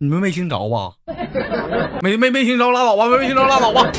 [0.00, 0.92] 你们没听着吧？
[2.00, 3.90] 没没没听着拉倒吧，没没听着拉倒吧。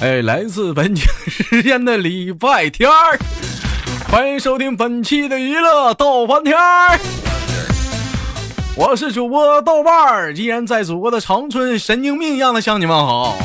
[0.00, 0.96] 哎，来自北京
[1.28, 3.16] 时间的礼拜天儿，
[4.10, 6.98] 欢迎收听本期的娱乐逗翻天儿。
[8.74, 13.36] 我是主播豆瓣儿，依然在祖国的长春，神经病一样的向你们好。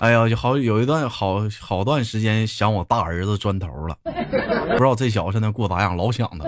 [0.00, 3.96] 哎呀，就好有一段好好段时间想我大儿子砖头了，
[4.32, 6.46] 不知道这小子现在过咋样，老想他。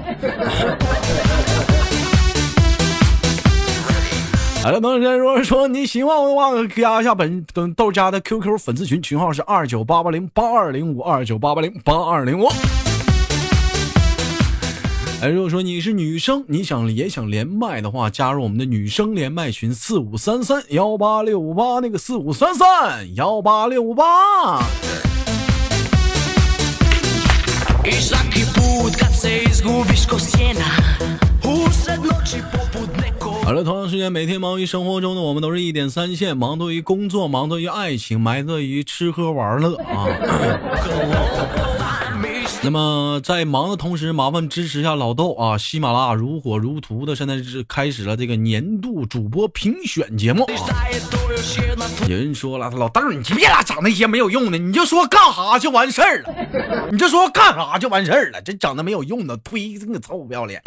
[4.63, 12.49] 好了，同学，如果说你喜欢我的话，加一下本等豆家的 QQ 粉丝群，群号是二九八八零八二零五二九八八零八二零五。
[15.21, 24.63] 哎，如果说你是女生，你想也想连麦的话，加入我们的女生连麦群四五三三幺八六八，那个四五三三幺八六八。
[33.45, 40.09] 好了，同样时间，每天忙于生活中的我们都是一点三线，忙多于工作，忙多于爱情，埋多于吃喝玩乐啊。
[42.65, 45.59] 那么在忙的同时，麻烦支持一下老豆啊！
[45.59, 50.47] 喜马拉雅如火如荼的，现在是开始了这个年度主播评选节目。
[52.09, 60.63] 有人说了，老豆你别老整那些没有用的，你就说干啥就完事儿了，你就说干啥就完事儿了，这整的没有用的，推这个臭不要脸。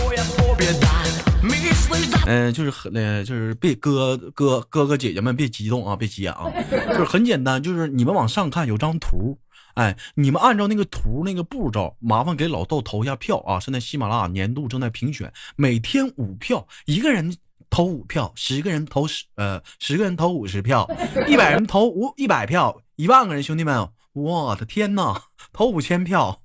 [2.28, 2.94] 嗯，就是很，
[3.26, 6.46] 就是别哥哥哥哥姐姐们别激动啊，别急眼啊，
[6.90, 9.36] 就是很简单，就是你们往上看有张图。
[9.78, 13.60] 哎，你们按照那个图那个步骤，麻烦给老豆投一下票啊！
[13.60, 17.38] 现在喜马拉雅年度正在评选，每天五票，一个人
[17.70, 20.90] 投五票，十个人投十呃，十个人投五十票，
[21.28, 26.42] 一百人投五一百票，一万个人，兄弟们，我的天哪，投五千票！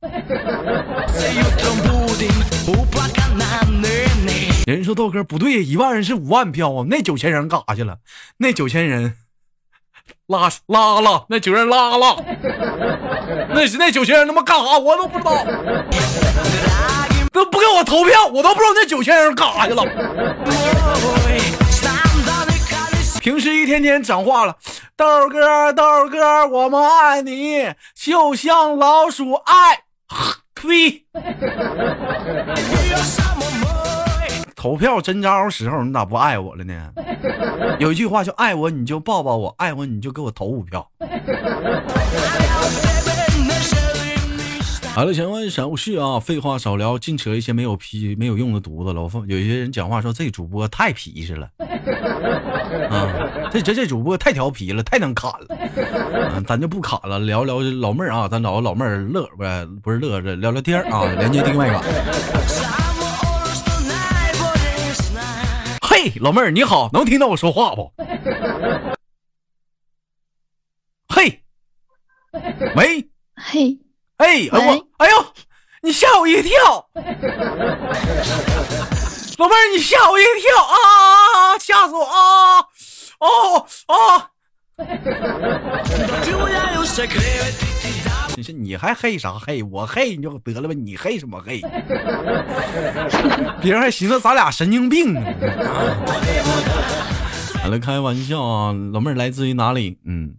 [4.67, 8.01] 有 人说豆哥不对，一万人是五万票啊，那九千人干啥去了？
[8.37, 9.17] 那九千人。
[10.33, 12.17] 拉拉了，那九人拉了，
[13.51, 14.79] 那是那九千人他妈干啥？
[14.79, 15.45] 我都不知道，
[17.31, 19.85] 都不给我投票，我都不知道那九千人干啥去了。
[23.21, 24.57] 平时一天天讲话了，
[24.97, 29.79] 豆哥豆哥，我们爱你，就像老鼠爱
[30.55, 31.05] 呸。
[34.63, 36.89] 投票真招时候，你咋不爱我了呢？
[37.81, 40.89] 有一句话叫“爱我你就抱抱我，爱我你就给我投五票”。
[44.95, 49.03] 好了，千万少事啊，废话少聊，净扯一些没有皮没有用的犊子了。
[49.03, 51.49] 我放有些人讲话说这主播太皮实了，
[52.89, 55.49] 啊，这这这主播太调皮了，太能砍了。
[56.47, 61.83] 咱就不砍了，聊聊老妹儿啊，咱找个老妹儿乐不是不是乐着聊聊天啊，连接定位吧。
[66.03, 67.93] 嘿，老妹儿你好，能听到我说话不？
[71.09, 71.45] 嘿，
[72.75, 73.79] 喂，嘿，
[74.17, 74.59] 哎，我，
[74.97, 75.33] 哎呦，
[75.81, 76.89] 你吓我一跳，
[79.39, 82.67] 老妹儿你吓我一跳啊，吓死我啊，
[83.21, 84.27] 哦哦。
[88.37, 89.63] 你说你还黑啥黑？
[89.63, 91.61] 我黑你就得了呗，你黑什么黑？
[93.61, 95.21] 别人还寻思咱俩神经病呢。
[97.63, 99.99] 好了，开玩笑啊，老妹儿来自于哪里？
[100.05, 100.37] 嗯，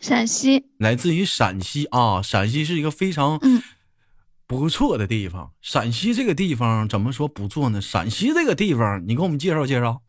[0.00, 0.66] 陕西。
[0.78, 3.40] 来自于陕西啊，陕西是一个非常
[4.46, 5.50] 不错的地方。
[5.60, 7.80] 陕西这个地方怎么说不错呢？
[7.80, 10.00] 陕西这个地方，你给我们介绍介绍。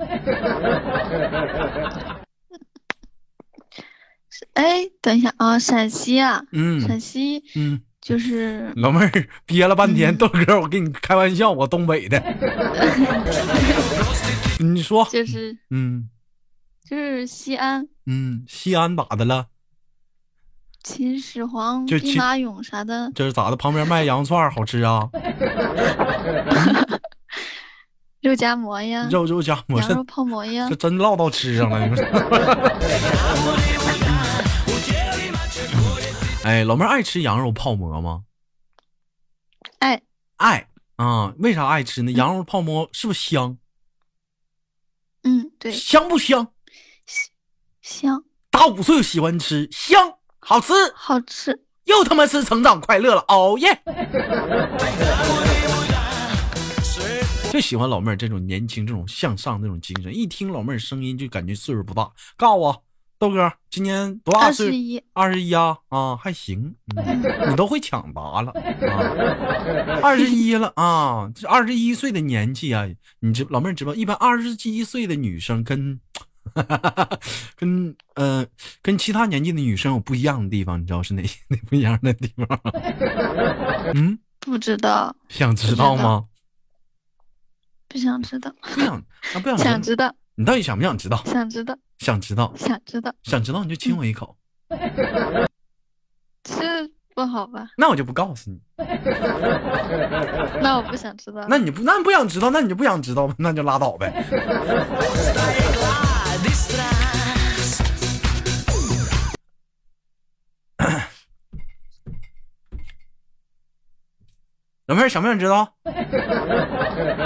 [4.53, 12.21] 哎，等一下啊，陕西啊，嗯，陕西，嗯，就是老妹儿憋了半天，豆哥，我跟你开玩笑，我东北的，
[14.59, 16.09] 你说，就是，嗯，
[16.87, 19.47] 就是西安，嗯，西安咋的了？
[20.83, 23.55] 秦始皇、兵马俑啥的，这是咋的？
[23.55, 25.07] 旁边卖羊肉串好吃啊？
[28.21, 32.05] 肉夹馍呀，肉肉夹馍，羊肉泡馍呀，这真唠到吃上了，你说。
[36.43, 38.23] 哎，老妹儿爱吃羊肉泡馍吗？
[39.79, 40.01] 爱
[40.37, 41.33] 爱啊！
[41.39, 42.11] 为啥爱吃呢？
[42.11, 43.57] 羊肉泡馍是不是香？
[45.23, 45.71] 嗯，对。
[45.71, 46.47] 香不香？
[47.81, 48.23] 香。
[48.51, 51.63] 大五岁喜欢吃，香，好吃，好吃。
[51.85, 53.81] 又他妈是成长快乐了，哦耶！
[57.51, 60.15] 就喜欢老妹儿这种年轻、这种向上、那种精神。
[60.15, 62.09] 一听老妹儿声音就感觉岁数不大。
[62.37, 62.83] 告诉我，
[63.19, 64.67] 豆哥今年多大岁？
[64.67, 65.03] 二十一。
[65.11, 66.73] 二十一啊啊，还行，
[67.49, 69.99] 你都会抢答了啊！
[70.01, 72.85] 二十一了啊，这二十一岁的年纪啊，
[73.19, 75.99] 你知老妹儿知道，一般二十一岁的女生跟
[77.57, 78.45] 跟呃
[78.81, 82.47] 跟其他年纪的女生有不一样的地方，你知道是哪 哪不一样的地方？
[83.93, 85.13] 嗯，不知道。
[85.27, 86.23] 想知道吗？
[87.91, 89.03] 不想知道，不想，
[89.33, 90.15] 那不想想知道。
[90.35, 91.21] 你到底想不想知道？
[91.25, 94.37] 想知道，想知道，想知道，想知道你就亲我一口。
[96.41, 97.67] 这不好吧？
[97.77, 98.61] 那我就不告诉你。
[100.61, 101.45] 那我不想知道。
[101.49, 104.09] 那你不，那不想知道，那你就不想知道，那就拉倒呗。
[114.87, 115.75] 老妹儿想不想知道？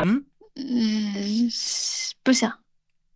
[0.04, 0.26] 嗯。
[0.56, 1.50] 嗯，
[2.24, 2.60] 不想。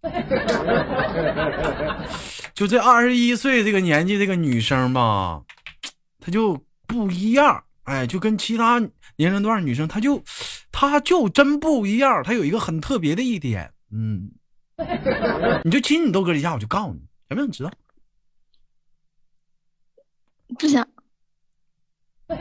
[2.53, 5.41] 就这二十一岁这个年纪，这个女生吧，
[6.19, 7.63] 她就不一样。
[7.83, 8.79] 哎，就跟其他
[9.15, 10.23] 年龄段女生，她就，
[10.71, 12.23] 她就真不一样。
[12.23, 14.31] 她有一个很特别的一点，嗯，
[15.63, 17.71] 你就亲你豆哥一下，我就告诉你，想不想知道？
[20.57, 20.87] 不想。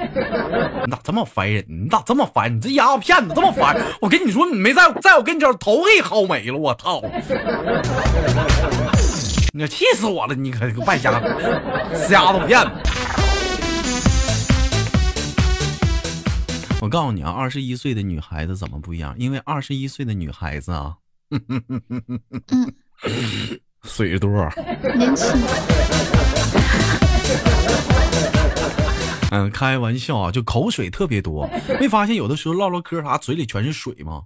[0.85, 1.65] 你咋这么烦人？
[1.67, 2.55] 你咋这么烦？
[2.55, 3.75] 你这丫头片子这么烦！
[4.01, 6.59] 我跟你说，你没在在我跟前头给薅没了！
[6.59, 7.03] 我操！
[9.55, 10.35] 你气死我了！
[10.35, 11.27] 你可个败家子
[11.95, 12.71] 死丫头片子！
[16.81, 19.15] 我告诉你啊，二十一岁的女孩子怎么不一样？
[19.19, 20.95] 因为二十一岁的女孩子啊，
[23.85, 24.29] 水多，
[24.95, 25.27] 年轻。
[29.31, 31.49] 嗯，开玩笑啊，就口水特别多，
[31.81, 34.23] 没发现有的时候唠唠嗑啥，嘴里全是水吗？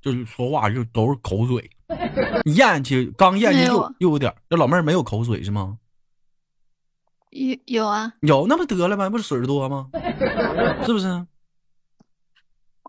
[0.00, 1.70] 就是说话就都是口水，
[2.44, 4.32] 咽去刚咽去又又有点。
[4.48, 5.78] 这老妹儿没有口水是吗？
[7.30, 9.10] 有有啊，有那不得了吗？
[9.10, 9.88] 不是水多吗？
[10.86, 11.06] 是不是？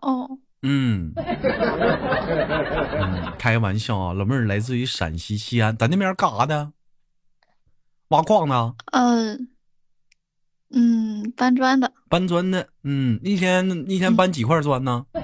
[0.00, 0.26] 哦，
[0.62, 6.72] 嗯， 嗯，开玩笑啊，老妹儿来自于陕西西安，咱那边干啥的？
[8.08, 8.74] 挖矿呢？
[8.92, 9.48] 嗯。
[10.72, 15.04] 嗯，搬砖的，搬砖的，嗯，一天一天搬几块砖呢？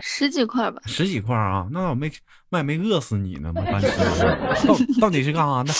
[0.00, 0.82] 十几块吧。
[0.86, 1.66] 十几块啊？
[1.70, 2.10] 那我没
[2.50, 3.62] 那没饿死你呢吗？
[3.62, 3.88] 搬十
[4.68, 5.72] 到到底是干啥的？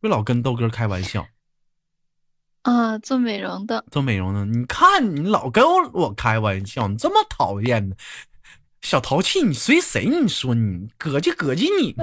[0.00, 1.26] 别老跟豆哥开玩笑。
[2.62, 3.84] 啊，做美容的。
[3.90, 7.96] 做美容的，你看你老跟我开玩笑，你这么讨厌呢，
[8.82, 10.04] 小淘气，你随谁？
[10.04, 11.94] 你说你膈气膈气你。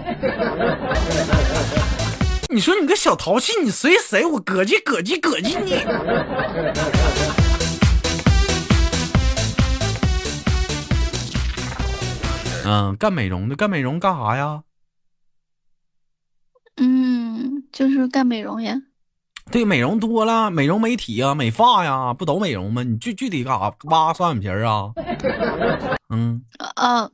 [2.51, 4.25] 你说你个小淘气，你随谁？
[4.25, 5.75] 我膈叽膈叽膈叽你！
[12.66, 14.63] 嗯，干美容的，干美容干啥呀？
[16.78, 18.81] 嗯，就是干美容呀。
[19.51, 22.81] 对，美容多了，美容美体啊，美发呀，不都美容吗？
[22.81, 23.72] 你具具体干啥？
[23.84, 24.92] 挖双眼皮儿啊？
[26.10, 26.42] 嗯。
[26.75, 27.12] 啊。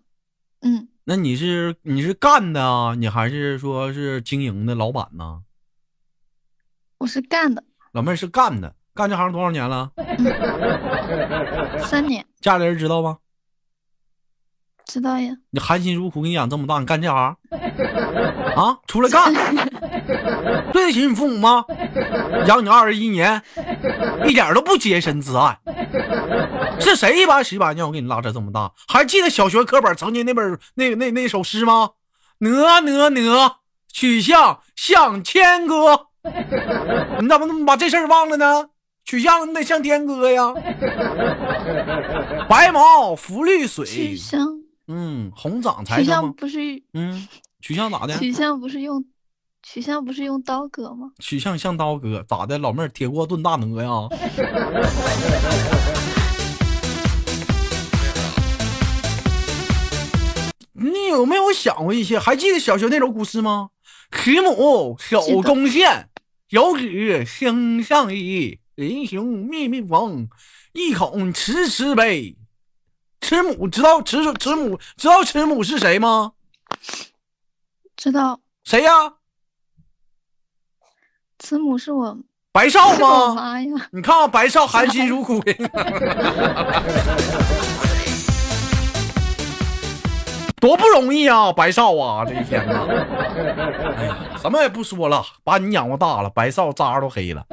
[0.62, 0.88] 嗯。
[1.08, 2.96] 那你是你是干的啊？
[2.96, 5.44] 你还是说是经营的老板呢？
[6.98, 9.92] 我是干的，老妹儿是干的，干这行多少年了？
[11.78, 12.26] 三年。
[12.42, 13.20] 家里人知道吗？
[14.86, 15.34] 知道呀。
[15.52, 17.36] 你含辛茹苦给你养这么大，你干这行？
[18.56, 19.34] 啊，出来干，
[20.72, 21.66] 对得起你父母吗？
[22.48, 23.42] 养你二十一年，
[24.26, 25.58] 一点都不洁身自爱。
[26.80, 28.72] 是谁一把屎一把尿给你拉扯这么大？
[28.88, 31.90] 还记得小学课本曾经那本那那那首诗吗？
[32.40, 33.56] 哪哪哪，
[33.92, 36.08] 曲项向天歌。
[37.20, 38.70] 你咋不把这事儿忘了呢？
[39.04, 40.54] 取向你得向天歌呀。
[42.50, 43.86] 白毛浮绿水。
[43.86, 44.40] 取向。
[44.88, 46.02] 嗯，红掌才。
[46.02, 46.60] 取向不是。
[46.94, 47.28] 嗯，
[47.60, 48.18] 曲项咋的？
[48.20, 49.04] 曲项不是用，
[49.64, 51.12] 曲项不是用刀割吗？
[51.20, 52.60] 取向像刀割，咋的？
[52.60, 53.90] 老妹儿铁锅炖大鹅呀。
[60.74, 62.20] 你有没有想过一些？
[62.20, 63.70] 还记得小学那首古诗吗？
[64.12, 66.10] 慈母手中线，
[66.50, 68.60] 游子身上衣。
[68.76, 70.28] 临行密密缝，
[70.74, 72.36] 意恐迟迟悲。
[73.26, 76.34] 慈母知道慈慈母知道慈母是谁吗？
[77.98, 78.40] 知道。
[78.64, 79.14] 谁呀？
[81.40, 82.16] 慈母是我
[82.52, 83.34] 白少吗？
[83.34, 83.88] 妈呀！
[83.92, 85.52] 你看啊白少含辛茹苦的。
[90.62, 92.86] 多不容易啊，白少啊，这一天呐！
[93.98, 97.44] 哎呀，什么也不说了，把你养活大了，白少渣都黑了。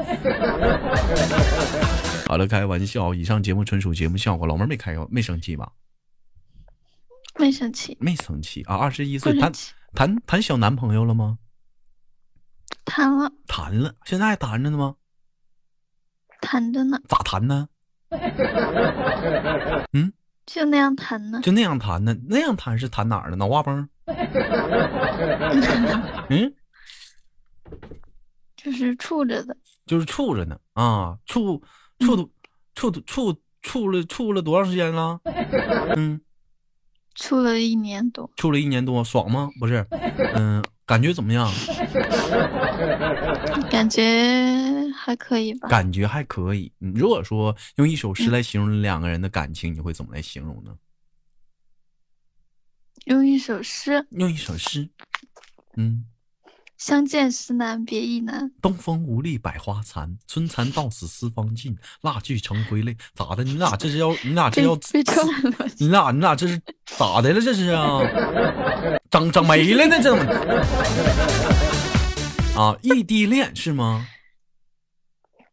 [2.33, 5.71] 好了，开玩笑，以上节目纯属节目效果，老妹儿没开没生气吧？
[7.39, 8.75] 没生气，没生气啊！
[8.75, 9.53] 二十一岁谈
[9.93, 11.37] 谈谈小男朋友了吗？
[12.87, 14.95] 谈了，谈了，现在还谈着呢吗？
[16.41, 16.99] 谈着呢。
[17.07, 17.69] 咋谈呢？
[19.93, 20.11] 嗯，
[20.47, 21.39] 就那样谈呢。
[21.43, 22.17] 就那样谈呢？
[22.31, 23.37] 那样谈是谈哪儿呢？
[23.37, 23.87] 脑瓜崩？
[26.31, 26.55] 嗯，
[28.57, 29.55] 就是处着的。
[29.85, 31.63] 就是处着呢啊，处
[32.01, 32.31] 处
[32.75, 35.21] 处处处了处了多长时间了？
[35.97, 36.21] 嗯。
[37.15, 39.51] 处了一年多，处了一年多，爽吗？
[39.61, 39.87] 不是，
[40.35, 41.47] 嗯，感觉怎么样？
[43.71, 44.03] 感觉
[44.97, 45.69] 还可以吧。
[45.69, 46.73] 感觉还可以。
[46.79, 50.75] 如果说用一首诗来形容两个人的感情，你会怎么来形容呢？
[53.05, 54.07] 用一首诗。
[54.13, 54.89] 用一首诗。
[55.77, 56.07] 嗯。
[56.85, 62.97] 相见时难别亦难，东风无力百花残，春蚕到死丝方尽，蜡炬成灰泪。
[63.15, 63.45] 咋的？
[63.45, 64.11] 你俩这是要？
[64.25, 64.77] 你俩这要？
[65.79, 67.41] 你俩你俩这是咋的了？
[67.41, 68.01] 这是啊？
[69.09, 69.97] 整整没了呢？
[70.03, 70.25] 这怎么？
[72.61, 74.05] 啊，异地恋是吗？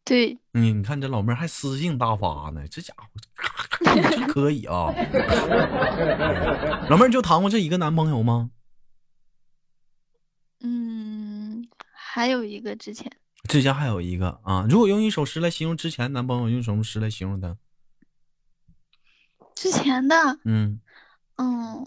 [0.03, 0.35] 对。
[0.55, 3.07] 嗯，你看这老妹儿还诗性大发呢，这家伙
[4.09, 4.91] 真可以啊！
[6.89, 8.49] 老妹儿就谈过这一个男朋友吗？
[10.61, 11.18] 嗯，
[12.11, 13.07] 还有一个之前，
[13.47, 14.65] 之前还有一个啊。
[14.67, 17.55] 如果用一首诗来形容之前男朋友，用什么诗来形容他？
[19.53, 20.81] 之前的，嗯
[21.35, 21.85] 嗯，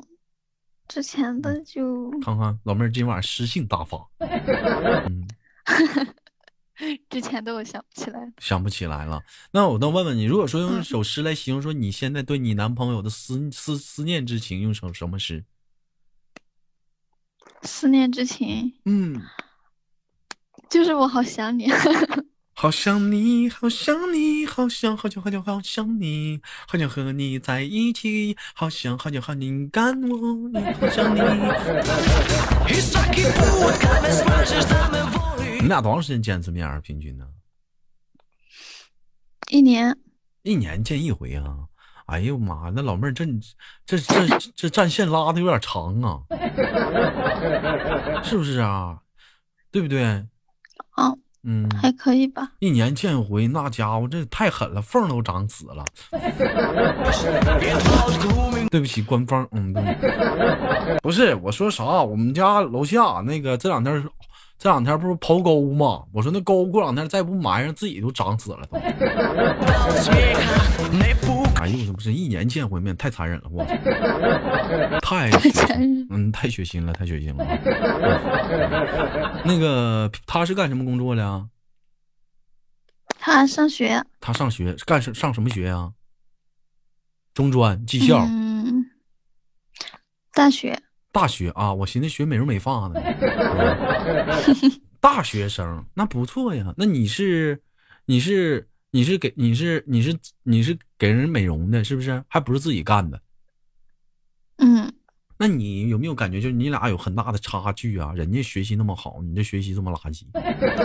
[0.87, 4.09] 之前的就看看老妹儿今晚诗性大发。
[5.11, 5.27] 嗯，
[7.11, 9.21] 之前的我想不起来，想不起来了。
[9.51, 15.45] 那我倒问问你，如果说用一首诗来形容说你现在对你男朋友的思思思念之情，用首什么诗？
[17.63, 19.21] 思念之情，嗯，
[20.73, 21.71] 就是我 好想你，
[22.55, 30.51] 好想你，好想你，好想好久好久好想你，好想和你在一起，好想好久好你干我，
[30.81, 31.21] 好想你。
[35.61, 36.81] 你俩多长时间见一次面啊？
[36.81, 37.27] 平均呢？
[39.51, 39.95] 一年，
[40.43, 41.55] 一年见一回啊。
[42.07, 42.73] 哎呦妈！
[42.75, 43.27] 那老妹儿这
[43.85, 46.23] 这这这战线拉的有点长啊，
[48.25, 48.99] 是不是啊？
[49.71, 50.25] 对不对？
[50.93, 51.13] 啊，
[51.45, 52.53] 嗯，还可以吧。
[52.61, 55.85] 一年见一回，那家伙这太狠了，缝都长死了。
[58.71, 59.75] 对不起，官方，嗯，
[61.03, 61.85] 不是，我说啥？
[61.85, 64.03] 我们家楼下那个这两天
[64.63, 66.05] 这两天不是刨沟吗？
[66.13, 68.79] 我说那沟过两天再不埋上，自己都长死了都。
[71.61, 73.65] 哎呦，这不是一年见回面，太残忍了，我
[75.03, 75.29] 太
[76.11, 77.45] 嗯，太血腥了，太血腥了。
[79.45, 81.49] 那个他是干什么工作的？
[83.19, 84.01] 他上学。
[84.21, 85.93] 他上学干什上什么学呀？
[87.35, 88.25] 中专技校。
[88.29, 88.87] 嗯，
[90.33, 90.79] 大学。
[91.13, 93.01] 大学啊，我寻思学美容美发呢。
[94.99, 97.61] 大学生那不错呀，那你是
[98.07, 98.67] 你是？
[98.95, 102.23] 你是给你是你是你是给人美容的，是不是？
[102.29, 103.19] 还不是自己干的？
[104.59, 104.93] 嗯，
[105.39, 108.13] 那你有没有感觉，就是你俩有很大的差距啊？
[108.15, 110.25] 人家学习那么好，你这学习这么垃圾。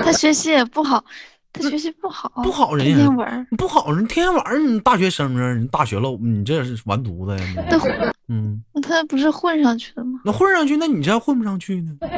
[0.01, 1.03] 他学习也不好，
[1.51, 8.13] 他学习不好，不好，人天天玩，不好，人天天玩，你大学生啊，你大学了，你这是完犊子呀？
[8.29, 10.19] 嗯，他不是混上去的吗？
[10.25, 11.95] 那混上去，那你这混不上去呢？
[12.01, 12.09] 对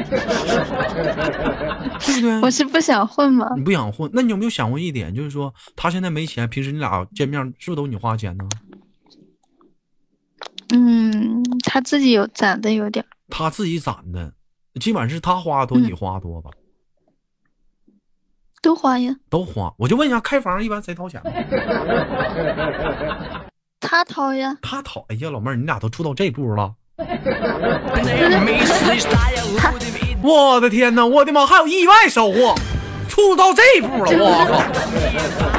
[2.16, 2.40] 不对？
[2.40, 3.48] 我是不想混吗？
[3.56, 8.44] 你不想混，那你有没有想过一点，就是说他现在没钱，平时你俩见面是不是都你花钱呢？
[10.72, 13.04] 嗯，他自己有攒的有点。
[13.28, 14.32] 他自己攒的，
[14.80, 16.50] 基本上是他花多，你花多吧？
[18.62, 19.14] 都花呀。
[19.28, 19.72] 都花。
[19.78, 21.22] 我就问一下，开房一般谁掏钱？
[23.80, 25.04] 他掏呀，他掏。
[25.08, 26.72] 哎呀，老妹儿，你俩都处到这步了。
[30.22, 32.54] 我的天哪，我的妈，还有意外收获，
[33.08, 34.44] 处到这步了，我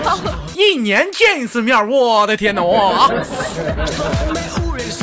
[0.03, 0.19] 靠！
[0.55, 3.09] 一年见一次面，我的天哪，我啊。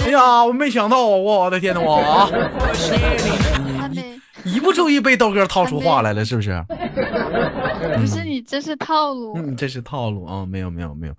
[0.06, 2.30] 哎呀，我没想到，我的天哪，我啊。
[4.44, 6.64] 一不注意被豆哥套出话来了，是不是？
[7.96, 9.34] 不是你，这是套路。
[9.36, 10.44] 嗯，这是套路啊！
[10.44, 11.14] 没有，没有，没有。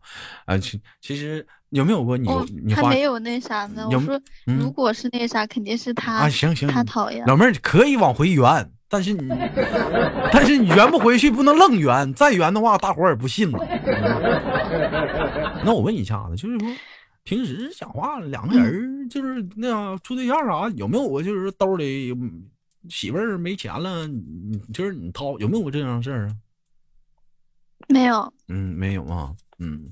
[0.45, 2.29] 啊，其其实有没有过你？
[2.63, 3.87] 你还没有那啥呢。
[3.91, 6.29] 我说，如果是那啥，肯定是他啊。
[6.29, 7.25] 行行，他讨厌。
[7.25, 9.27] 老妹儿可以往回圆，但是你，
[10.31, 12.13] 但是你圆不回去，不能愣圆。
[12.13, 13.59] 再圆的话，大伙儿也不信了。
[15.63, 16.67] 那我问一下子，就是说，
[17.23, 22.13] 平时讲话两个人就是那样处对象啥，有没有过就是兜里？
[22.87, 26.31] 媳妇儿没钱了，你就是你掏，有没有过这样事儿啊？
[27.89, 28.31] 没有。
[28.47, 29.31] 嗯，没有啊。
[29.59, 29.91] 嗯，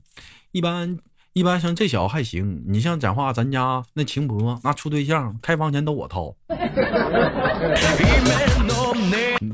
[0.51, 0.97] 一般
[1.33, 6.33] 一般像这小子还行，你像讲话，咱家那情博那处对象，开房钱都我掏，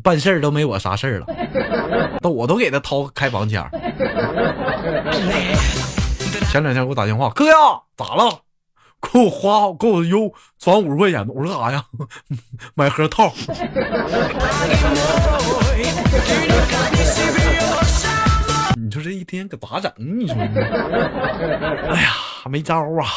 [0.03, 3.63] 办事儿都没我啥事儿了，都我都给他掏开房钱。
[6.51, 7.53] 前两天给我打电话，哥呀，
[7.97, 8.41] 咋了？
[9.01, 11.27] 给我花，给我邮转五十块钱。
[11.27, 11.83] 我说干啥呀？
[12.75, 13.33] 买盒套。
[18.93, 19.91] 你说这一天可咋整？
[19.97, 20.45] 你说，哎
[21.99, 22.11] 呀，
[22.47, 23.09] 没招啊！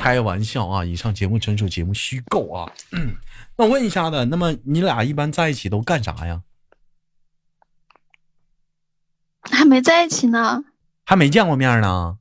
[0.00, 0.84] 开玩笑啊！
[0.84, 2.68] 以上节目纯属节目虚构啊。
[3.56, 6.42] 那我问一下子，那么你俩一般在一起都干啥呀？
[9.42, 10.64] 还没在一起呢。
[11.06, 12.18] 还没见过面呢。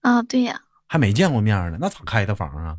[0.00, 0.62] 啊，对呀。
[0.86, 2.78] 还没见过面呢，那咋开的房啊？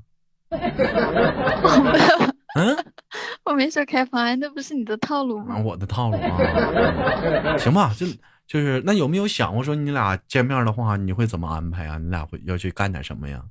[2.58, 2.76] 嗯，
[3.46, 5.58] 我没事开房，那不是你的套路吗？
[5.60, 8.06] 我的套路啊， 行吧，就
[8.48, 11.98] 就是那有没有想过说你俩见面的话，你会怎么安排啊？
[11.98, 13.44] 你俩会要去干点什么呀？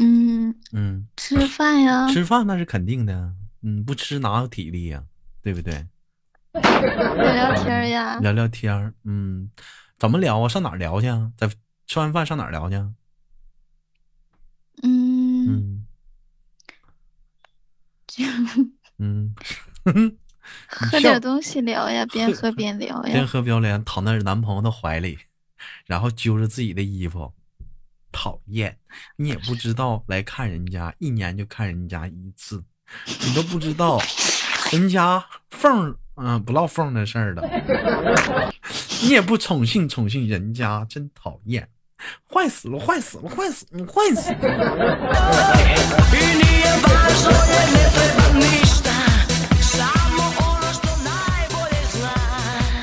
[0.00, 5.02] 嗯嗯，吃饭呀， 吃饭那是肯定的，嗯，不吃哪有体力呀，
[5.42, 5.86] 对不对？
[6.52, 9.50] 聊聊天呀，聊聊天嗯，
[9.98, 10.48] 怎么聊啊？
[10.48, 11.32] 上哪聊去啊？
[11.36, 11.48] 在
[11.86, 12.76] 吃完饭上哪聊去？
[14.82, 15.46] 嗯。
[15.48, 15.77] 嗯，
[20.68, 23.12] 喝点东西聊呀，边喝边聊呀。
[23.12, 25.18] 边喝边聊，躺在男朋友的怀里，
[25.86, 27.32] 然后揪着自己的衣服，
[28.10, 28.78] 讨厌！
[29.16, 32.64] 你也不知道来看人家，一年就看人家一次，
[33.26, 34.00] 你都不知道
[34.72, 37.42] 人家缝嗯不唠缝的事儿了，
[39.04, 41.68] 你也不宠幸宠幸人家，真讨厌！
[42.32, 44.38] 坏死了，坏死了，坏死了，坏死了！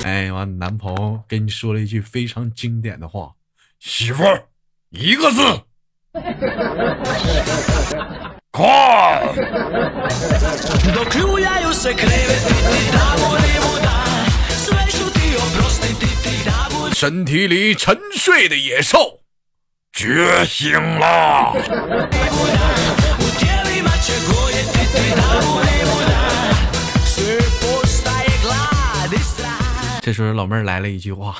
[0.04, 3.32] 哎，完，男朋友跟你说了一句非常经典的话
[3.80, 4.44] ：“媳妇儿，
[4.90, 5.62] 一个字，
[8.50, 8.64] 快！”
[16.98, 19.20] 身体里沉睡的野兽
[19.92, 21.52] 觉醒了。
[30.00, 31.36] 这时候老妹儿来了一句话：“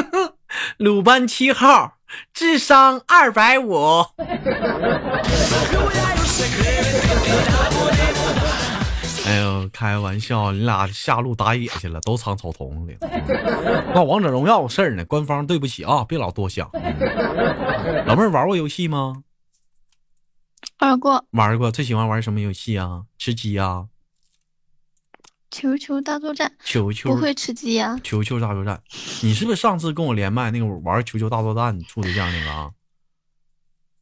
[0.80, 1.98] 鲁班七号，
[2.32, 4.06] 智商二百五。”
[9.72, 12.96] 开玩笑，你俩下路打野去了，都藏草丛里。
[13.94, 15.04] 那王者荣耀事儿呢？
[15.06, 16.70] 官方对不起啊，别老多想。
[18.06, 19.24] 老妹儿玩过游戏吗？
[20.78, 21.70] 玩过，玩过。
[21.70, 23.04] 最喜欢玩什么游戏啊？
[23.18, 23.86] 吃鸡啊？
[25.50, 26.52] 球球大作战。
[26.64, 27.98] 球球不会吃鸡呀？
[28.02, 28.82] 球球大作战，
[29.22, 32.70] 你是不是上次跟我连麦那个玩球球大作战处对象那个啊？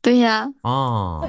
[0.02, 1.20] 对呀，啊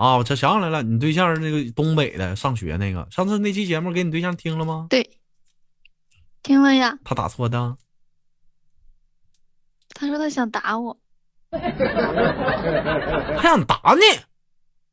[0.00, 0.18] 啊！
[0.18, 3.08] 我才想起来了，你对象是那个东北的，上学那个。
[3.10, 4.86] 上次那期节目给你对象听了吗？
[4.90, 5.18] 对，
[6.42, 6.98] 听了呀。
[7.04, 7.78] 他咋说的？
[9.94, 10.98] 他说他想打我。
[11.50, 11.58] 他
[13.42, 14.02] 想打你，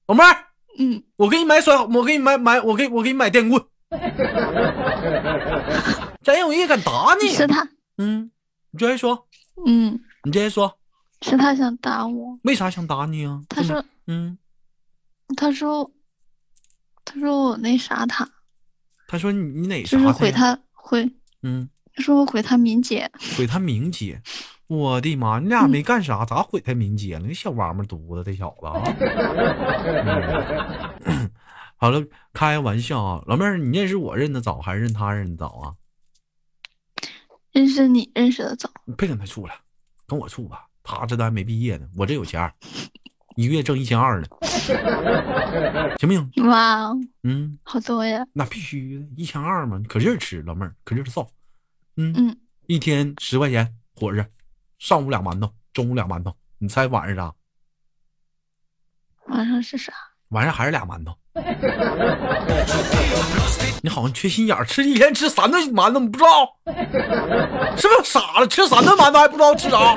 [0.07, 0.45] 老妹儿。
[0.79, 1.03] 嗯。
[1.17, 3.61] 我给你买甩，我给你买买，我给我给你买电棍。
[6.23, 7.27] 真有意敢打你？
[7.29, 7.67] 是他。
[7.97, 8.31] 嗯，
[8.71, 9.27] 你直接说。
[9.65, 10.77] 嗯，你直接说。
[11.21, 13.41] 是他想打我，为啥想打你啊？
[13.49, 14.37] 他说，嗯，
[15.35, 15.91] 他说，
[17.03, 18.29] 他说我那啥他，
[19.07, 19.97] 他说你你哪啥？
[19.97, 21.09] 就是毁他毁，
[21.41, 24.21] 嗯，他说我毁他名节，毁他名节，
[24.67, 27.25] 我的妈，你俩没干啥，咋毁他名节了？
[27.27, 28.83] 那小王八犊子，这小子啊！
[31.77, 35.75] 好了，开个玩笑啊，老妹儿，你认识我认得早还是认他认得早啊？
[37.51, 39.53] 认识你认识的早，你别跟他处了，
[40.05, 40.64] 跟我处吧。
[40.85, 42.53] 他这都还没毕业呢，我这有钱，
[43.35, 44.27] 一个月挣一千二呢，
[45.97, 46.47] 行不行？
[46.47, 46.93] 哇，
[47.23, 48.23] 嗯，好多呀！
[48.31, 51.27] 那必须的，一千二嘛，可劲儿吃，老妹儿可劲儿造，
[51.97, 54.23] 嗯嗯，一天十块钱伙食，
[54.77, 57.35] 上午俩馒头，中午俩馒头，你猜晚上啥？
[59.33, 59.91] 晚上是啥？
[60.29, 61.17] 晚上还是俩馒头。
[63.83, 66.55] 你好像缺心眼儿，吃一天吃三顿馒头，你不知道
[67.75, 68.47] 是不是傻了？
[68.47, 69.95] 吃三顿馒头还不知道吃啥？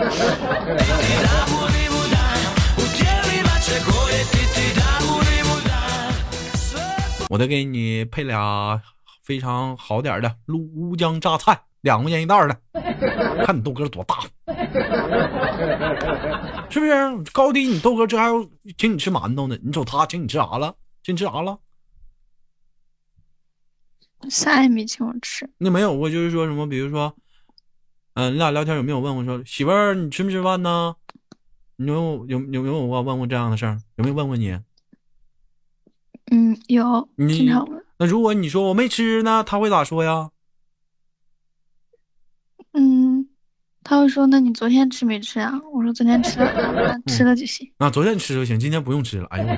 [7.31, 8.81] 我再给你配俩
[9.23, 12.57] 非常好点的乌江榨菜，两块钱一袋的，
[13.45, 14.19] 看你豆哥多大，
[16.69, 16.93] 是不是？
[17.33, 18.45] 高低你豆哥这还要
[18.77, 20.75] 请你吃馒头呢，你瞅他请你吃啥了？
[21.09, 21.59] 请你吃啥了？
[24.29, 25.49] 啥也没请我吃。
[25.57, 27.17] 那没有过，就是说什么，比如说，
[28.13, 30.97] 嗯，你俩聊天有没有问我说媳妇儿你吃没吃饭呢？
[31.77, 33.81] 你有有有没有过问过这样的事儿？
[33.97, 34.51] 有没有问过你？
[36.31, 37.83] 嗯，有，经常问。
[37.97, 40.31] 那如果你说我没吃呢，他会咋说呀？
[43.89, 49.27] 他会说：“那你昨天吃没吃啊？”我说：“昨天吃了，吃了就行。”那昨天吃就行，今天不用吃了。
[49.31, 49.47] 哎呦，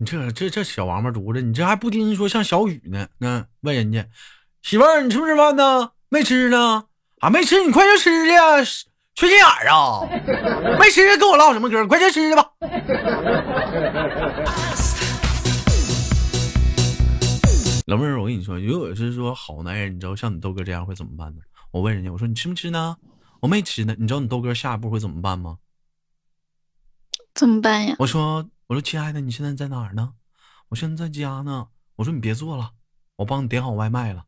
[0.00, 3.06] 你这这这小王八犊子，你这还不听说像小雨呢？
[3.18, 4.04] 那问人家
[4.62, 5.90] 媳妇儿，你吃不吃饭呢？
[6.08, 6.82] 没吃呢，
[7.20, 8.32] 啊，没吃，你快去吃去。
[9.14, 10.02] 缺心眼儿啊！
[10.80, 11.86] 没吃跟我唠什么嗑？
[11.86, 12.44] 快去吃去吧。
[17.90, 21.42] 老妹儿，我跟你说，如果是说好男人，你知道像你豆哥这样会怎么办呢？
[21.72, 22.96] 我问人家，我说你吃没吃呢？
[23.40, 23.96] 我没吃呢。
[23.98, 25.58] 你知道你豆哥下一步会怎么办吗？
[27.34, 27.96] 怎么办呀？
[27.98, 30.12] 我说，我说，亲爱的，你现在在哪儿呢？
[30.68, 31.66] 我现在在家呢。
[31.96, 32.70] 我说你别做了，
[33.16, 34.24] 我帮你点好外卖了。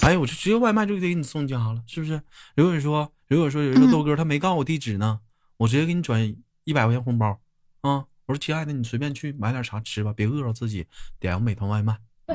[0.00, 2.22] 哎，我就直接外卖就得给你送家了，是不是？
[2.56, 5.20] 如果说，如果说有一个豆哥他没告诉我地址呢，
[5.58, 7.38] 我直接给你转一百块钱红包
[7.82, 8.06] 啊！
[8.26, 10.86] 我说亲爱的，你随便去买点啥吃吧，别饿着自己，
[11.20, 11.96] 点个美团外卖。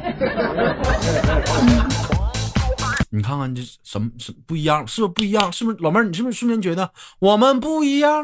[3.11, 4.87] 你看看这什么是不一样？
[4.87, 5.51] 是不是不一样？
[5.51, 6.03] 是不是老妹儿？
[6.03, 8.23] 你是不是瞬间觉得我们不一样？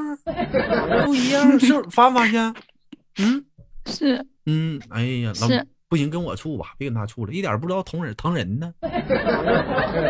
[1.06, 2.54] 不一样是发没发现？
[3.18, 3.44] 嗯，
[3.88, 4.28] 是。
[4.46, 5.68] 嗯，哎呀，是。
[5.88, 8.74] 不行，跟我处吧，别跟他处了，一点不知道疼人疼人呢，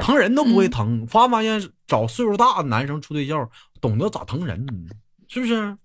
[0.01, 1.05] 疼人都不会疼。
[1.05, 3.47] 发没发现找岁数大的男生处对象，
[3.81, 4.65] 懂得咋疼人，
[5.27, 5.77] 是不是？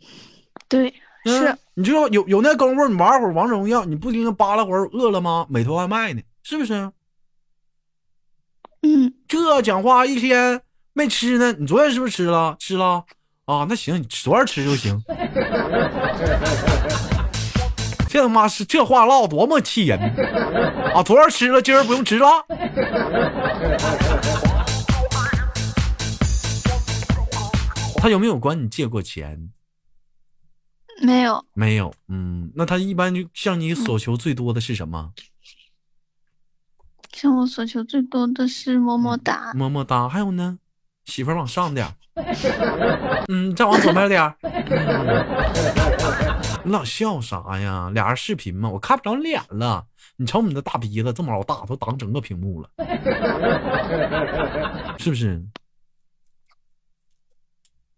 [0.68, 0.92] 对，
[1.24, 1.56] 是。
[1.74, 5.46] 你就有有那功夫，你玩会儿王者荣耀，你不听扒拉会儿饿了吗？
[5.48, 6.92] 美团外卖呢，是不是？
[8.82, 9.12] 嗯。
[9.26, 10.60] 这讲话一天
[10.92, 12.56] 没吃呢，你昨天是不是吃了？
[12.58, 13.04] 吃了
[13.44, 13.66] 啊？
[13.68, 15.00] 那行，你昨儿吃就行。
[18.08, 19.96] 这他妈是这话唠多么气人
[20.92, 21.00] 啊！
[21.00, 22.26] 昨儿吃了，今儿不用吃了。
[27.98, 29.50] 他有没有管你借过钱？
[31.00, 31.94] 没有，没有。
[32.08, 35.12] 嗯，那他一般就向你所求最多的是什么？
[37.12, 40.08] 向我所求最多的是么么哒，么么哒。
[40.08, 40.58] 还有呢？
[41.04, 41.86] 媳妇儿往上点。
[43.28, 44.34] 嗯，再往左边点。
[46.62, 47.90] 你老笑啥呀？
[47.94, 48.68] 俩人视频嘛？
[48.68, 49.86] 我看不着脸了。
[50.16, 52.70] 你瞅你的大鼻子这么老大，都挡整个屏幕了，
[54.98, 55.42] 是不是？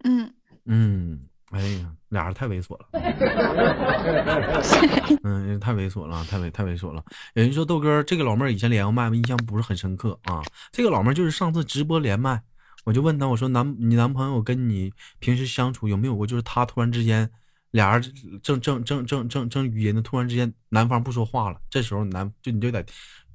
[0.05, 0.33] 嗯
[0.65, 2.87] 嗯，哎呀，俩人太猥琐了。
[5.23, 7.05] 嗯，太猥琐了，太猥太猥琐了。
[7.35, 9.17] 有人说豆哥这个老妹儿以前连过麦吗？
[9.17, 10.43] 印象不是很深刻啊。
[10.71, 12.43] 这个老妹儿就是上次直播连麦。
[12.85, 17.31] 我就问她，我说男你男朋友跟你平时相处有没有过，就是他突然之间
[17.71, 18.03] 俩人
[18.43, 22.85] 正正正正正正语音的，突然之间男方不说话了，这时候男就你就在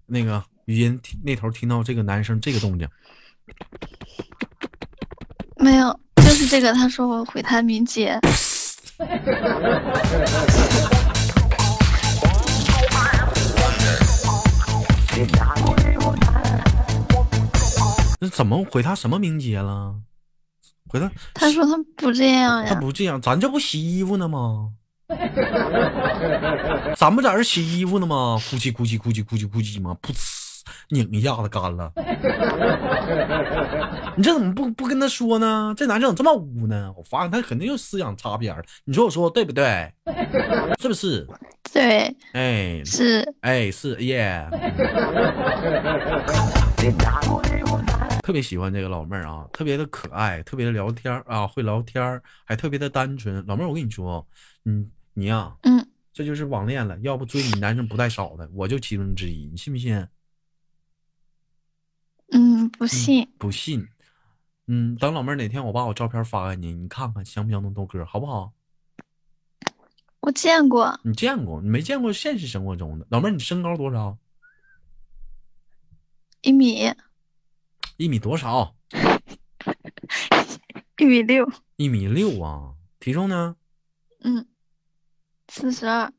[0.05, 2.87] 那个语音那头听到这个男生这个动静，
[5.57, 5.99] 没有，就
[6.37, 8.19] 是这个，他说我毁他名节。
[18.19, 19.95] 那怎么毁他什么名节了？
[20.87, 22.69] 回他，他说他不这样呀。
[22.69, 24.69] 他不这样，咱这不洗衣服呢吗？
[26.95, 28.39] 咱们在这洗衣服呢吗？
[28.51, 29.97] 咕叽咕叽咕叽咕叽咕叽吗？
[30.03, 30.17] 噗呲，
[30.89, 31.91] 拧一下子干了。
[34.15, 35.73] 你这怎么不不跟他说呢？
[35.77, 36.91] 这男生怎么这么污呢？
[36.97, 38.63] 我发现他肯定又思想擦边儿。
[38.85, 39.91] 你说我说对不对？
[40.79, 41.27] 是不是？
[41.71, 42.15] 对。
[42.33, 43.33] 哎，是。
[43.41, 44.47] 哎，是耶。
[48.23, 53.43] 特别喜欢这个老妹儿啊，特别的可爱，特别的聊天啊，会聊天还特别的单纯。
[53.47, 54.25] 老妹儿，我跟你说，
[54.63, 56.97] 你，你呀，嗯，这就是网恋了。
[57.03, 60.05] 要不追你男生不带少的，我就其中之一，你信不信？
[62.31, 63.87] 嗯，不信，不信。
[64.67, 68.53] 嗯，等老妹儿哪天我把我照片发给你，你看看像不像那豆哥，好不好？
[70.19, 73.07] 我见过，你见过，你没见过现实生活中的。
[73.09, 74.17] 老妹儿，你身高多少？
[76.41, 76.93] 一米。
[77.95, 78.75] 一米多少？
[80.97, 81.49] 一米六。
[81.77, 82.73] 一米六啊！
[82.99, 83.55] 体重呢？
[84.19, 84.45] 嗯，
[85.47, 86.11] 四十二。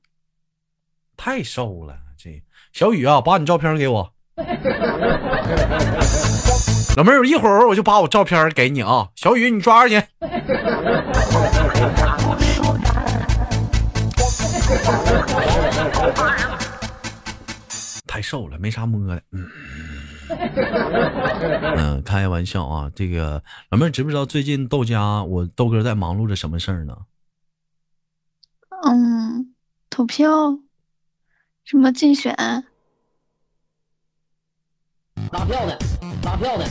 [1.16, 2.42] 太瘦了，这
[2.72, 4.14] 小雨啊，把你照片给我。
[6.96, 9.08] 老妹儿，一会儿我就把我照片给你啊。
[9.14, 10.06] 小雨，你抓着去。
[18.06, 19.20] 太瘦了，没啥摸的。
[19.32, 19.46] 嗯。
[21.76, 22.90] 嗯，开玩笑啊！
[22.94, 26.94] 这个老妹儿知不知道最近豆家我豆哥在忙碌着什么事儿呢？
[28.84, 29.54] 嗯，
[29.88, 30.58] 投票，
[31.64, 32.36] 什么竞选？
[35.32, 35.78] 拉票的，
[36.24, 36.64] 拉票的，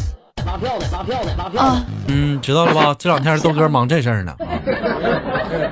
[0.45, 1.85] 拉票的，拉票的，拉票的啊。
[2.07, 2.93] 嗯，知道了吧？
[2.99, 4.31] 这两天豆哥忙这事儿呢。
[4.33, 4.37] 啊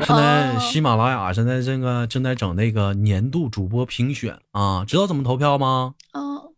[0.06, 5.96] 现在哦喜马拉雅现在这个正在整那个年度主播评选啊，知道怎么投票吗？
[6.14, 6.54] 哦，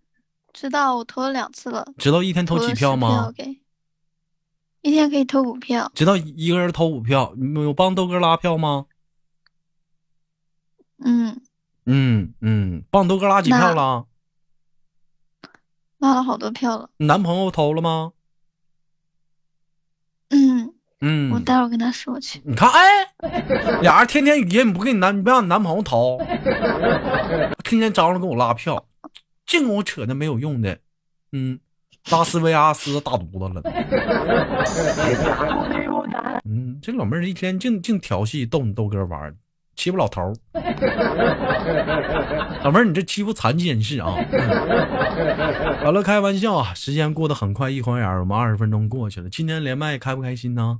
[0.53, 1.85] 知道，我投了两次了。
[1.97, 3.33] 知道一天投几投了10票吗？
[4.81, 5.91] 一天可以投五票。
[5.95, 8.85] 知道一个人投五票，你有帮豆哥拉票吗？
[11.03, 11.41] 嗯，
[11.85, 14.05] 嗯嗯，帮豆哥拉几票了？
[15.99, 16.89] 拉了好多票了。
[16.97, 18.13] 你男朋友投了吗？
[20.29, 22.41] 嗯，嗯，我待会儿跟他说去。
[22.43, 26.17] 你看，哎，俩人天天语音，你不给你男，你不让你男朋友投，
[27.63, 28.85] 天天张罗给我拉票，
[29.45, 30.77] 净跟我扯那没有用的，
[31.31, 31.59] 嗯，
[32.11, 33.61] 拉斯维加斯大犊子了，
[36.43, 39.35] 嗯，这老妹儿一天净净调戏逗你豆哥玩儿，
[39.77, 40.33] 欺负老头儿，
[42.65, 44.13] 老妹儿你这欺负残疾人士啊！
[44.33, 50.79] 嗯好了，开玩笑啊，时间过得很快，一晃眼儿我们二十分钟过去了，今天连麦开不开心呢？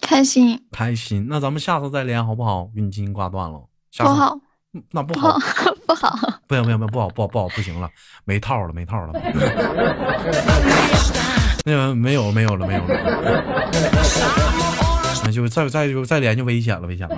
[0.00, 0.64] 开心。
[0.70, 2.70] 开心，那咱们下次再连好不好？
[2.74, 4.38] 运金挂断了，下次不好，
[4.72, 5.36] 嗯那 不好。
[5.86, 6.08] 不好，，
[6.46, 7.90] 不行不行不行不好不好不好不行了，
[8.24, 9.12] 没套了没套了，
[11.64, 12.94] 那个没有没有了没有了，
[15.24, 17.16] 那就再再就再连就危险了危险了，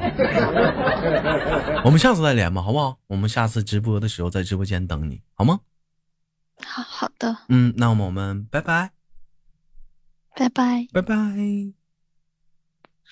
[1.85, 2.99] 我们下次再连吧，好不好？
[3.09, 5.61] 我们下次直播的时候在直播间等你，好吗？
[6.64, 8.92] 好好的，嗯，那么我们拜拜
[10.35, 11.16] 拜拜，拜拜拜拜。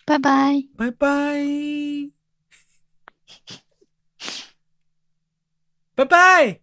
[0.07, 1.41] 拜拜拜拜。
[5.97, 6.61] 拜拜。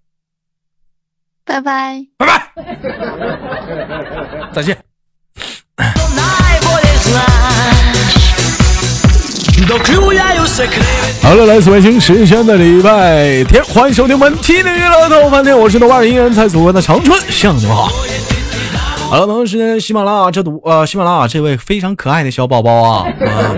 [1.44, 2.06] 拜拜，
[4.54, 4.86] 再见。
[11.22, 17.92] 好了，来自北京时间的礼拜天，欢迎收听本期的娱乐豆饭店，我是豆瓣音乐人才组合的长春，向你们好。
[19.12, 23.52] 好了，同时呢，喜马拉雅这读呃，喜马拉雅这位非常可爱的小宝宝啊，啊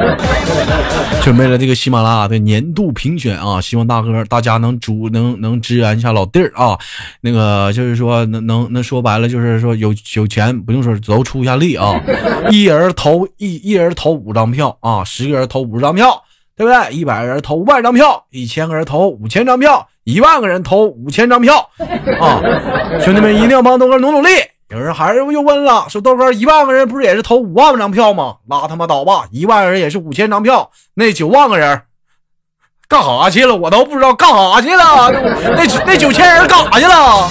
[1.22, 6.76] 准备了这个喜马拉雅的年度评选啊，希望大哥大家能主能能支援一下老弟儿啊，
[7.22, 12.02] 那个就是说能能能说白了就是说有有钱不用说都出一下力啊，
[12.50, 16.20] 一人投一一人投五张票啊，十个人投五十张票，
[16.58, 16.92] 对不对？
[16.92, 21.70] 一百个人投五百张票，一千个人投五千张票，一万个人投五千张票
[22.20, 22.42] 啊！
[23.00, 24.30] 兄弟们一定要帮东哥努努力。
[24.74, 28.38] 有人还是又问了，说豆哥一万个人不是也是投五万张票吗？
[28.50, 31.80] 拉他妈倒吧，一万个人也是五千张票，那九万个人
[32.88, 33.56] 干啥去了？
[33.56, 35.12] 我都不知道干啥去了。
[35.56, 37.30] 那那九千人干啥去了？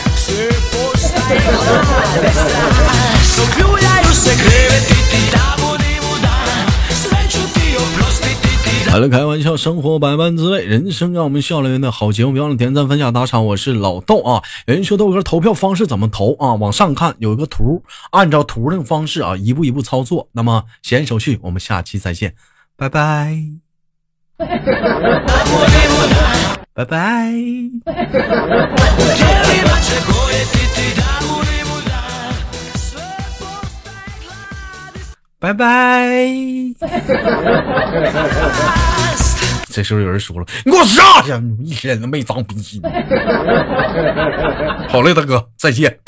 [8.93, 13.47] 来了，开玩笑，生活百般滋味，人生让我们笑来的好节目，别忘了点赞、分享、打赏。
[13.47, 14.43] 我是老豆啊。
[14.67, 16.53] 有人说豆哥投票方式怎么投啊？
[16.53, 20.29] 往上看有一个图，按照图那个方式啊，一步一步操作。
[20.33, 22.35] 那么闲言少叙，我们下期再见，
[22.77, 23.35] 拜拜，
[26.75, 27.33] 拜拜。
[35.43, 36.15] 拜拜。
[39.69, 41.33] 这时候有人说了：“你给我下去！
[41.65, 42.81] 一天都没长逼。
[44.89, 45.99] ”好嘞，大哥，再见。